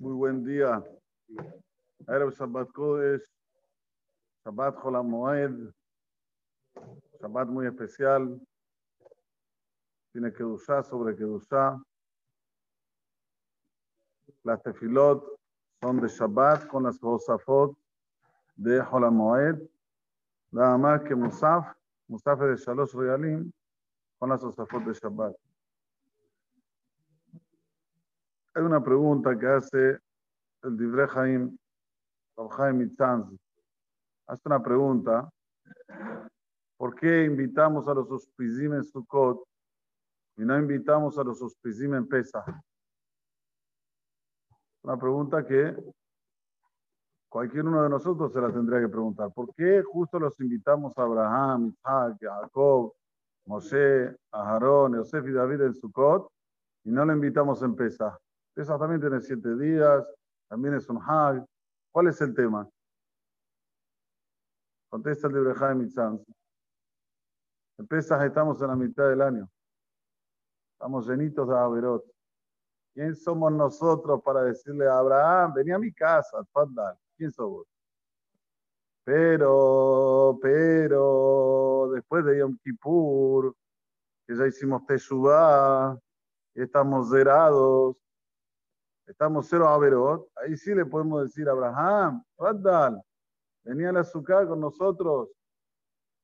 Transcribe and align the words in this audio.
Muy 0.00 0.14
buen 0.14 0.42
día. 0.42 0.82
Erev 2.08 2.32
Shabbat 2.32 2.72
Kodesh, 2.72 3.22
Shabbat 4.42 4.82
Moed, 5.04 5.74
Shabbat 7.20 7.48
muy 7.48 7.66
especial. 7.66 8.40
Tiene 10.10 10.32
Kedushá 10.32 10.82
sobre 10.84 11.14
Kedushá. 11.14 11.78
Las 14.42 14.62
tefilot 14.62 15.22
son 15.82 16.00
de 16.00 16.08
Shabbat 16.08 16.66
con 16.68 16.84
las 16.84 16.98
Josafot 16.98 17.76
de 18.56 18.82
Moed. 19.10 19.60
Nada 20.50 20.78
más 20.78 21.02
que 21.02 21.14
Musaf, 21.14 21.76
Musaf 22.08 22.40
es 22.40 22.48
de 22.48 22.56
Shalosh 22.56 22.94
Regalim 22.94 23.52
con 24.18 24.30
las 24.30 24.40
Josafot 24.40 24.82
de 24.82 24.94
Shabbat. 24.94 25.49
Hay 28.60 28.66
una 28.66 28.84
pregunta 28.84 29.38
que 29.38 29.46
hace 29.46 29.98
el 30.64 30.76
Divrei 30.76 31.06
Haim, 31.14 31.56
Haim 32.58 32.82
Itzanz. 32.82 33.34
Hace 34.26 34.42
una 34.44 34.62
pregunta. 34.62 35.30
¿Por 36.76 36.94
qué 36.94 37.24
invitamos 37.24 37.88
a 37.88 37.94
los 37.94 38.10
hospizim 38.10 38.74
en 38.74 38.84
Sukkot 38.84 39.42
y 40.36 40.42
no 40.42 40.58
invitamos 40.58 41.16
a 41.16 41.24
los 41.24 41.40
hospizim 41.40 41.94
en 41.94 42.06
Pesach? 42.06 42.44
Una 44.82 44.98
pregunta 44.98 45.42
que 45.42 45.74
cualquier 47.30 47.64
uno 47.64 47.82
de 47.82 47.88
nosotros 47.88 48.30
se 48.30 48.42
la 48.42 48.52
tendría 48.52 48.80
que 48.82 48.88
preguntar. 48.88 49.32
¿Por 49.32 49.54
qué 49.54 49.82
justo 49.82 50.18
los 50.18 50.38
invitamos 50.38 50.98
a 50.98 51.02
Abraham, 51.04 51.68
Isaac, 51.68 52.18
Jacob, 52.20 52.92
Moshe, 53.46 54.14
a 54.32 54.52
Aarón, 54.52 54.96
Yosef 54.96 55.26
y 55.26 55.32
David 55.32 55.62
en 55.62 55.74
Sukkot 55.74 56.30
y 56.84 56.90
no 56.90 57.06
lo 57.06 57.14
invitamos 57.14 57.62
en 57.62 57.74
Pesach? 57.74 58.20
Pesach 58.54 58.78
también 58.78 59.00
tiene 59.00 59.20
siete 59.20 59.56
días, 59.56 60.04
también 60.48 60.74
es 60.74 60.88
un 60.88 60.98
Hag. 61.00 61.44
¿Cuál 61.92 62.08
es 62.08 62.20
el 62.20 62.34
tema? 62.34 62.68
Contesta 64.88 65.28
el 65.28 65.44
de 65.44 65.54
Jaime 65.54 65.84
Mitzanz. 65.84 66.22
En 67.78 67.86
Pesach 67.86 68.22
estamos 68.22 68.60
en 68.60 68.68
la 68.68 68.76
mitad 68.76 69.08
del 69.08 69.22
año. 69.22 69.48
Estamos 70.74 71.08
llenitos 71.08 71.48
de 71.48 71.56
Averot. 71.56 72.04
¿Quién 72.94 73.14
somos 73.14 73.52
nosotros 73.52 74.20
para 74.22 74.42
decirle 74.42 74.86
a 74.88 74.98
Abraham, 74.98 75.54
vení 75.54 75.70
a 75.70 75.78
mi 75.78 75.92
casa, 75.92 76.44
Fadal? 76.52 76.98
¿Quién 77.16 77.30
somos? 77.30 77.66
Pero, 79.04 80.38
pero, 80.42 81.90
después 81.94 82.24
de 82.24 82.38
Yom 82.38 82.58
Kippur, 82.62 83.54
que 84.26 84.36
ya 84.36 84.46
hicimos 84.46 84.84
Teshuvah, 84.86 85.98
estamos 86.54 87.10
zerados, 87.10 87.96
estamos 89.10 89.48
cero 89.48 89.68
Averot, 89.68 90.28
ahí 90.36 90.56
sí 90.56 90.74
le 90.74 90.86
podemos 90.86 91.22
decir 91.24 91.48
a 91.48 91.52
Abraham, 91.52 92.22
Fadal, 92.36 93.02
vení 93.64 93.84
al 93.84 93.96
azúcar 93.96 94.46
con 94.46 94.60
nosotros. 94.60 95.28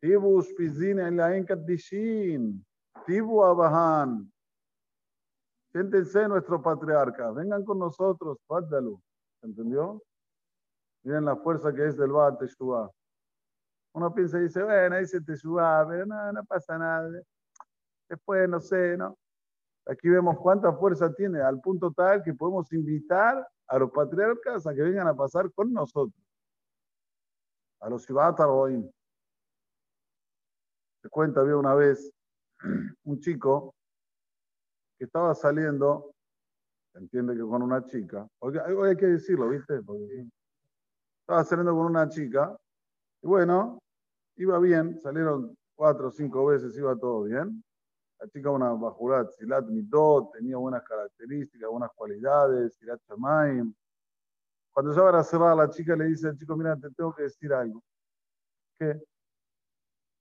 Tibu 0.00 0.40
Shpizin 0.42 1.00
en 1.00 1.16
la 1.16 1.36
Enkadishin, 1.36 2.64
Tibu 3.06 3.42
Abahan. 3.42 4.30
Siéntense 5.72 6.28
nuestro 6.28 6.62
patriarca, 6.62 7.32
vengan 7.32 7.64
con 7.64 7.78
nosotros, 7.78 8.38
Fadalu. 8.46 9.00
¿Entendió? 9.42 10.02
Miren 11.02 11.24
la 11.24 11.36
fuerza 11.36 11.74
que 11.74 11.86
es 11.86 11.96
del 11.96 12.12
Baal 12.12 12.38
Teshuvah. 12.38 12.90
Uno 13.94 14.14
piensa 14.14 14.38
y 14.38 14.42
dice, 14.42 14.62
bueno, 14.62 14.96
dice 14.96 15.20
Teshuvah, 15.20 15.86
pero 15.88 16.06
no, 16.06 16.32
no 16.32 16.44
pasa 16.44 16.78
nada. 16.78 17.10
Después, 18.08 18.48
no 18.48 18.60
sé, 18.60 18.96
¿no? 18.96 19.16
Aquí 19.88 20.08
vemos 20.08 20.36
cuánta 20.38 20.72
fuerza 20.72 21.14
tiene, 21.14 21.40
al 21.40 21.60
punto 21.60 21.92
tal 21.92 22.22
que 22.22 22.34
podemos 22.34 22.72
invitar 22.72 23.46
a 23.68 23.78
los 23.78 23.90
patriarcas 23.92 24.66
a 24.66 24.74
que 24.74 24.82
vengan 24.82 25.06
a 25.06 25.14
pasar 25.14 25.52
con 25.52 25.72
nosotros. 25.72 26.20
A 27.80 27.88
los 27.88 28.04
Shivat. 28.06 28.38
Se 31.02 31.08
cuenta, 31.08 31.40
había 31.40 31.56
una 31.56 31.74
vez 31.74 32.12
un 33.04 33.20
chico 33.20 33.74
que 34.98 35.04
estaba 35.04 35.34
saliendo, 35.34 36.12
entiende 36.94 37.34
que 37.34 37.42
con 37.42 37.62
una 37.62 37.84
chica, 37.84 38.26
hoy 38.40 38.58
hay 38.58 38.96
que 38.96 39.06
decirlo, 39.06 39.50
¿viste? 39.50 39.82
Estaba 41.20 41.44
saliendo 41.44 41.74
con 41.74 41.86
una 41.86 42.08
chica, 42.08 42.56
y 43.22 43.26
bueno, 43.26 43.78
iba 44.36 44.58
bien, 44.58 44.98
salieron 44.98 45.54
cuatro 45.76 46.08
o 46.08 46.10
cinco 46.10 46.46
veces, 46.46 46.76
iba 46.76 46.96
todo 46.96 47.24
bien. 47.24 47.62
La 48.18 48.28
chica 48.28 48.50
una 48.50 48.72
bajurat, 48.72 49.30
silat 49.32 49.66
mitot, 49.66 50.32
tenía 50.32 50.56
buenas 50.56 50.82
características, 50.84 51.68
buenas 51.70 51.90
cualidades, 51.94 52.74
silat 52.76 53.00
chamaim. 53.06 53.74
Cuando 54.72 54.92
ya 54.94 55.02
van 55.02 55.14
a 55.16 55.22
cerrar, 55.24 55.56
la 55.56 55.70
chica 55.70 55.94
le 55.96 56.06
dice 56.06 56.28
al 56.28 56.38
chico, 56.38 56.56
mira, 56.56 56.76
te 56.76 56.90
tengo 56.90 57.14
que 57.14 57.24
decir 57.24 57.52
algo. 57.52 57.82
Que 58.78 59.02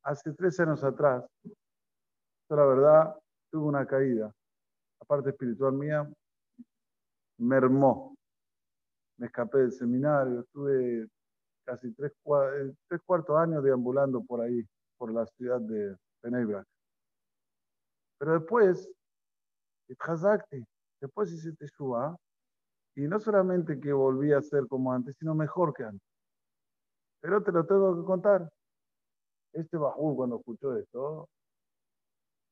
hace 0.04 0.34
tres 0.34 0.60
años 0.60 0.84
atrás, 0.84 1.26
yo 1.44 2.56
la 2.56 2.66
verdad 2.66 3.16
tuve 3.50 3.66
una 3.66 3.86
caída. 3.86 4.34
La 5.00 5.06
parte 5.06 5.30
espiritual 5.30 5.74
mía 5.74 6.10
mermó. 7.38 8.16
Me 9.18 9.28
escapé 9.28 9.60
del 9.60 9.72
seminario, 9.72 10.42
estuve 10.42 11.08
casi 11.64 11.92
tres, 11.94 12.14
tres 12.88 13.02
cuartos 13.06 13.38
años 13.38 13.64
deambulando 13.64 14.24
por 14.24 14.42
ahí, 14.42 14.66
por 14.98 15.14
la 15.14 15.26
ciudad 15.26 15.60
de 15.62 15.98
Penebrak. 16.22 16.68
Pero 18.18 18.34
después, 18.34 18.90
después 21.00 21.32
hice 21.32 21.54
Teshuvah, 21.54 22.16
y 22.96 23.02
no 23.08 23.20
solamente 23.20 23.80
que 23.80 23.92
volví 23.92 24.32
a 24.32 24.42
ser 24.42 24.68
como 24.68 24.94
antes, 24.94 25.16
sino 25.18 25.36
mejor 25.36 25.74
que 25.74 25.84
antes. 25.84 26.08
Pero 27.22 27.44
te 27.44 27.52
lo 27.52 27.66
tengo 27.66 27.96
que 27.96 28.06
contar. 28.06 28.50
Este 29.52 29.78
Bajú, 29.78 30.16
cuando 30.16 30.38
escuchó 30.38 30.78
esto, 30.78 31.30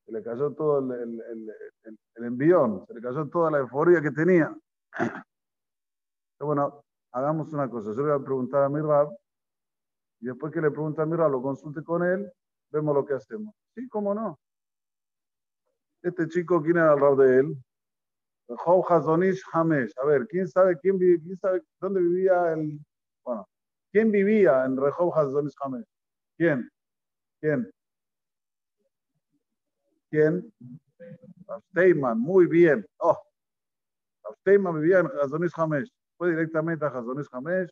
se 0.05 0.11
le 0.11 0.21
cayó 0.23 0.51
todo 0.53 0.79
el, 0.79 0.91
el, 0.99 1.21
el, 1.21 1.97
el, 2.15 2.23
envión, 2.23 2.85
se 2.87 2.93
le 2.93 3.01
cayó 3.01 3.27
toda 3.29 3.51
la 3.51 3.59
euforia 3.59 4.01
que 4.01 4.11
tenía. 4.11 4.53
Pero 6.37 6.47
bueno, 6.47 6.83
hagamos 7.11 7.53
una 7.53 7.69
cosa. 7.69 7.91
Yo 7.93 8.03
le 8.03 8.13
voy 8.13 8.21
a 8.21 8.25
preguntar 8.25 8.63
a 8.63 8.69
mi 8.69 8.81
Rab, 8.81 9.09
y 10.19 10.25
después 10.27 10.51
que 10.51 10.61
le 10.61 10.71
pregunte 10.71 11.01
a 11.01 11.05
mi 11.05 11.15
Rab, 11.15 11.31
lo 11.31 11.41
consulte 11.41 11.83
con 11.83 12.03
él, 12.03 12.31
vemos 12.69 12.95
lo 12.95 13.05
que 13.05 13.13
hacemos. 13.13 13.53
Sí, 13.75 13.87
cómo 13.87 14.13
no. 14.13 14.39
Este 16.03 16.27
chico, 16.27 16.61
¿quién 16.61 16.75
era 16.75 16.93
el 16.93 16.99
rab 16.99 17.15
de 17.15 17.39
él? 17.39 17.57
Job 18.47 18.85
Hazonish 18.89 19.41
Hamesh. 19.53 19.93
A 20.01 20.05
ver, 20.05 20.27
¿quién 20.27 20.47
sabe, 20.49 20.77
quién, 20.77 20.97
quién 20.97 21.37
sabe 21.39 21.63
dónde 21.79 22.01
vivía 22.01 22.51
el. 22.51 22.77
Bueno, 23.23 23.47
¿quién 23.89 24.11
vivía 24.11 24.65
en 24.65 24.75
Rehov 24.75 25.17
Hazonish 25.17 25.55
Hamesh? 25.61 25.85
¿Quién? 26.37 26.69
¿Quién? 27.39 27.71
¿Quién? 30.09 30.53
Steyman, 31.69 32.19
muy 32.19 32.47
bien. 32.47 32.85
Oh, 32.97 33.17
Steyman 34.41 34.81
vivía 34.81 34.99
en 34.99 35.07
Hazonish 35.21 35.53
Hamesh. 35.55 35.89
Fue 36.17 36.31
directamente 36.31 36.83
a 36.83 36.89
Hazonish 36.89 37.27
Hamesh, 37.31 37.69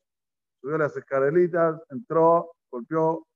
subió 0.62 0.78
las 0.78 0.96
escaleritas, 0.96 1.82
entró, 1.90 2.54
golpeó, 2.72 3.28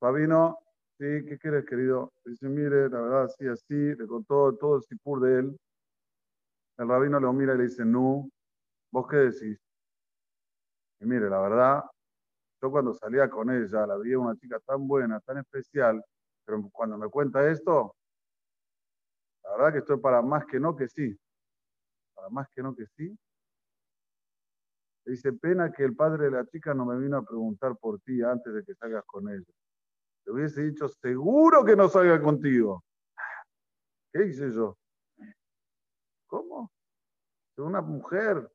Fabino, 0.00 0.58
Sí, 0.98 1.04
¿qué 1.26 1.38
quieres, 1.38 1.64
querido? 1.66 2.12
Dice, 2.24 2.48
mire, 2.48 2.88
la 2.88 3.00
verdad, 3.00 3.24
así, 3.24 3.46
así, 3.46 3.74
le 3.74 4.06
contó 4.06 4.54
todo 4.56 4.76
el 4.76 4.82
sipur 4.82 5.20
de 5.20 5.38
él. 5.40 5.56
El 6.76 6.86
rabino 6.86 7.18
lo 7.18 7.32
mira 7.32 7.54
y 7.54 7.56
le 7.56 7.62
dice, 7.64 7.82
no, 7.82 8.28
¿vos 8.92 9.06
qué 9.08 9.16
decís? 9.16 9.58
Y 11.00 11.04
mire, 11.06 11.28
la 11.28 11.40
verdad, 11.40 11.82
yo 12.62 12.70
cuando 12.70 12.94
salía 12.94 13.30
con 13.30 13.50
ella, 13.50 13.86
la 13.86 13.96
veía 13.96 14.18
una 14.18 14.36
chica 14.36 14.60
tan 14.66 14.88
buena, 14.88 15.20
tan 15.20 15.38
especial, 15.38 16.02
pero 16.46 16.62
cuando 16.72 16.98
me 16.98 17.08
cuenta 17.08 17.50
esto, 17.50 17.94
la 19.44 19.50
verdad 19.56 19.72
que 19.72 19.78
estoy 19.78 19.98
para 19.98 20.20
más 20.22 20.44
que 20.46 20.58
no 20.58 20.74
que 20.74 20.88
sí. 20.88 21.16
Para 22.14 22.28
más 22.30 22.48
que 22.54 22.62
no 22.62 22.74
que 22.74 22.86
sí. 22.96 23.16
Le 25.04 25.12
dice, 25.12 25.32
pena 25.32 25.70
que 25.72 25.84
el 25.84 25.94
padre 25.94 26.24
de 26.24 26.32
la 26.32 26.44
chica 26.46 26.74
no 26.74 26.84
me 26.84 26.98
vino 26.98 27.16
a 27.16 27.24
preguntar 27.24 27.76
por 27.76 28.00
ti 28.00 28.20
antes 28.22 28.52
de 28.52 28.64
que 28.64 28.74
salgas 28.74 29.04
con 29.06 29.28
ella. 29.28 29.44
Le 30.24 30.32
hubiese 30.32 30.62
dicho, 30.62 30.88
seguro 30.88 31.64
que 31.64 31.76
no 31.76 31.88
salga 31.88 32.20
contigo. 32.20 32.84
¿Qué 34.12 34.26
hice 34.26 34.50
yo? 34.50 34.76
¿Cómo? 36.26 36.70
Una 37.56 37.80
mujer 37.80 38.50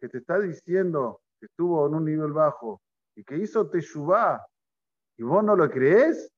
que 0.00 0.08
te 0.08 0.18
está 0.18 0.38
diciendo 0.38 1.20
que 1.38 1.46
estuvo 1.46 1.86
en 1.86 1.94
un 1.94 2.04
nivel 2.04 2.32
bajo 2.32 2.80
y 3.14 3.24
que 3.24 3.36
hizo 3.36 3.68
Teshuvah 3.68 4.44
y 5.18 5.22
vos 5.22 5.44
no 5.44 5.54
lo 5.54 5.68
crees. 5.68 6.32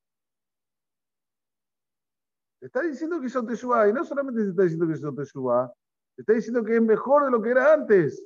Te 2.59 2.65
está 2.65 2.81
diciendo 2.81 3.21
que 3.21 3.27
hizo 3.27 3.45
Teshuvah 3.45 3.89
y 3.89 3.93
no 3.93 4.03
solamente 4.03 4.43
te 4.43 4.49
está 4.49 4.63
diciendo 4.63 4.87
que 4.87 4.93
hizo 4.93 5.13
Teshuvah, 5.13 5.71
te 6.15 6.21
está 6.23 6.33
diciendo 6.33 6.63
que 6.63 6.75
es 6.75 6.81
mejor 6.81 7.25
de 7.25 7.31
lo 7.31 7.41
que 7.41 7.51
era 7.51 7.73
antes. 7.73 8.25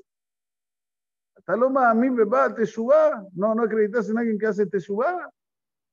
Hasta 1.36 1.56
lo 1.56 1.68
a 1.80 1.94
mí 1.94 2.10
me 2.10 2.24
va 2.24 2.54
Teshuvah. 2.54 3.28
No, 3.34 3.54
no 3.54 3.64
acreditas 3.64 4.10
en 4.10 4.18
alguien 4.18 4.40
que 4.40 4.48
hace 4.48 4.66
Teshuvah 4.66 5.30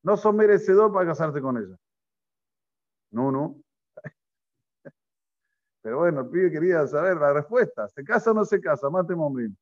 no 0.04 0.16
sos 0.16 0.34
merecedor 0.34 0.92
para 0.92 1.06
casarte 1.06 1.40
con 1.40 1.56
ella. 1.56 1.76
No, 3.10 3.32
no. 3.32 3.56
Pero 5.82 5.98
bueno, 5.98 6.20
el 6.20 6.28
pibe 6.28 6.50
quería 6.50 6.86
saber 6.86 7.16
la 7.16 7.32
respuesta. 7.32 7.88
¿Se 7.88 8.04
casa 8.04 8.30
o 8.30 8.34
no 8.34 8.44
se 8.44 8.60
casa? 8.60 8.88
Mate 8.90 9.14
Momrim. 9.14 9.56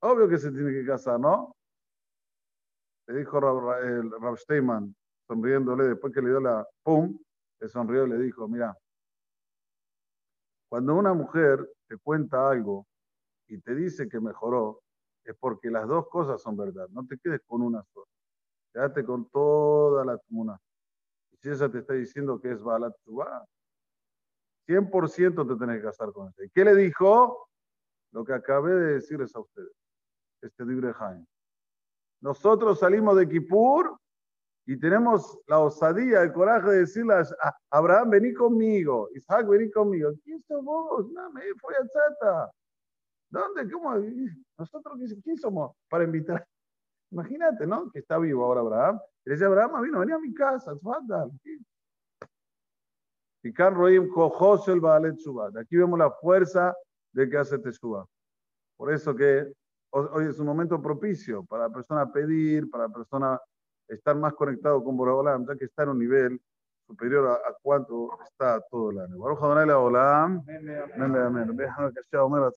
Obvio 0.00 0.28
que 0.28 0.38
se 0.38 0.50
tiene 0.50 0.72
que 0.72 0.86
casar, 0.86 1.18
¿no? 1.18 1.54
Le 3.06 3.18
dijo 3.18 3.40
Rav, 3.40 4.36
Steinman, 4.38 4.94
sonriéndole, 5.26 5.88
después 5.88 6.12
que 6.12 6.22
le 6.22 6.30
dio 6.30 6.40
la 6.40 6.66
pum, 6.82 7.18
le 7.60 7.68
sonrió 7.68 8.06
y 8.06 8.10
le 8.10 8.18
dijo, 8.18 8.48
mira, 8.48 8.76
cuando 10.68 10.94
una 10.94 11.12
mujer 11.12 11.70
te 11.86 11.96
cuenta 11.98 12.50
algo 12.50 12.86
y 13.48 13.58
te 13.60 13.74
dice 13.74 14.08
que 14.08 14.20
mejoró, 14.20 14.80
es 15.24 15.36
porque 15.38 15.70
las 15.70 15.86
dos 15.86 16.08
cosas 16.08 16.40
son 16.40 16.56
verdad. 16.56 16.88
No 16.90 17.06
te 17.06 17.18
quedes 17.18 17.40
con 17.46 17.62
una 17.62 17.82
sola. 17.92 18.13
Quédate 18.74 19.04
con 19.04 19.30
toda 19.30 20.04
la 20.04 20.18
tuna. 20.18 20.60
Y 21.30 21.36
si 21.36 21.48
ella 21.48 21.68
te 21.70 21.78
está 21.78 21.94
diciendo 21.94 22.40
que 22.40 22.50
es 22.50 22.60
Balat 22.60 22.92
100% 24.66 25.46
te 25.46 25.56
tenés 25.56 25.76
que 25.76 25.84
casar 25.84 26.12
con 26.12 26.26
ella. 26.26 26.44
¿Y 26.44 26.50
qué 26.50 26.64
le 26.64 26.74
dijo? 26.74 27.48
Lo 28.10 28.24
que 28.24 28.32
acabé 28.32 28.74
de 28.74 28.92
decirles 28.94 29.34
a 29.36 29.40
ustedes. 29.40 29.70
Este 30.42 30.64
libre 30.64 30.92
Jaime. 30.92 31.24
Nosotros 32.20 32.80
salimos 32.80 33.16
de 33.16 33.28
Kippur 33.28 33.96
y 34.66 34.76
tenemos 34.80 35.38
la 35.46 35.60
osadía, 35.60 36.22
el 36.22 36.32
coraje 36.32 36.70
de 36.70 36.78
decirle 36.78 37.14
a 37.14 37.56
Abraham, 37.70 38.10
vení 38.10 38.34
conmigo, 38.34 39.08
Isaac, 39.14 39.46
vení 39.46 39.70
conmigo. 39.70 40.10
¿Quién 40.24 40.42
sos 40.42 40.64
vos? 40.64 41.10
No, 41.12 41.30
me 41.30 41.42
fui 41.60 41.74
a 41.74 41.86
Chata. 41.86 42.50
¿Dónde? 43.28 43.70
¿Cómo? 43.70 43.94
Nosotros, 44.58 44.98
¿quién 45.22 45.36
somos 45.36 45.76
para 45.88 46.04
invitar? 46.04 46.44
Imagínate, 47.14 47.64
¿no? 47.64 47.90
Que 47.92 48.00
está 48.00 48.18
vivo 48.18 48.44
ahora 48.44 48.60
Abraham. 48.60 49.00
Y 49.24 49.30
le 49.30 49.36
dice, 49.36 49.44
Abraham, 49.44 49.82
vino, 49.82 50.00
vení 50.00 50.12
a 50.12 50.18
mi 50.18 50.34
casa, 50.34 50.72
Y 53.42 53.52
Roim 53.52 54.10
el 54.66 54.80
Baalet 54.80 55.16
Aquí 55.60 55.76
vemos 55.76 55.96
la 55.96 56.10
fuerza 56.10 56.74
de 57.12 57.30
que 57.30 57.38
hace 57.38 57.58
Teshuvah. 57.60 58.04
Por 58.76 58.92
eso 58.92 59.14
que 59.14 59.46
hoy 59.90 60.26
es 60.26 60.40
un 60.40 60.46
momento 60.46 60.82
propicio 60.82 61.44
para 61.44 61.68
la 61.68 61.72
persona 61.72 62.10
pedir, 62.10 62.68
para 62.68 62.88
la 62.88 62.92
persona 62.92 63.40
estar 63.86 64.16
más 64.16 64.34
conectado 64.34 64.82
con 64.82 64.96
Boraholam, 64.96 65.46
ya 65.46 65.54
que 65.54 65.66
está 65.66 65.84
en 65.84 65.90
un 65.90 65.98
nivel 66.00 66.40
superior 66.84 67.28
a, 67.28 67.34
a 67.34 67.56
cuánto 67.62 68.10
está 68.24 68.60
todo 68.68 68.90
el 68.90 68.98
año. 68.98 69.18
Baruch 69.18 69.38
Adonai 69.40 69.70
Olam. 69.70 70.42
Amén, 70.48 71.16
amén. 71.16 72.52